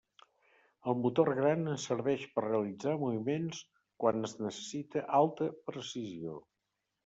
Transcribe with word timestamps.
El 0.91 0.95
motor 1.01 1.29
gran 1.39 1.61
ens 1.73 1.85
serveix 1.89 2.23
per 2.39 2.45
realitzar 2.47 2.95
moviments 3.03 3.61
quan 4.05 4.27
es 4.31 4.37
necessita 4.49 5.07
alta 5.23 5.55
precisió. 5.73 6.39